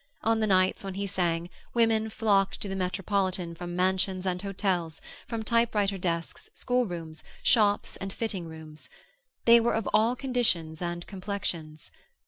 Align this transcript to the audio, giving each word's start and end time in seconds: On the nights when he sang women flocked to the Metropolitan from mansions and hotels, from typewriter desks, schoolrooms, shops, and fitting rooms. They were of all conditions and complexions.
On 0.23 0.39
the 0.39 0.47
nights 0.47 0.83
when 0.83 0.95
he 0.95 1.05
sang 1.05 1.47
women 1.75 2.09
flocked 2.09 2.59
to 2.61 2.67
the 2.67 2.75
Metropolitan 2.75 3.53
from 3.53 3.75
mansions 3.75 4.25
and 4.25 4.41
hotels, 4.41 4.99
from 5.27 5.43
typewriter 5.43 5.99
desks, 5.99 6.49
schoolrooms, 6.55 7.23
shops, 7.43 7.97
and 7.97 8.11
fitting 8.11 8.47
rooms. 8.47 8.89
They 9.45 9.59
were 9.59 9.73
of 9.75 9.87
all 9.93 10.15
conditions 10.15 10.81
and 10.81 11.05
complexions. 11.05 11.91